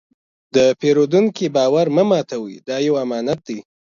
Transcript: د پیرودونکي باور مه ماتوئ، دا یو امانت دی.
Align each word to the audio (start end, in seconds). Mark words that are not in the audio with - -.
د 0.55 0.57
پیرودونکي 0.79 1.47
باور 1.55 1.85
مه 1.95 2.03
ماتوئ، 2.09 2.55
دا 2.67 2.77
یو 2.87 2.95
امانت 3.03 3.39
دی. 3.47 3.59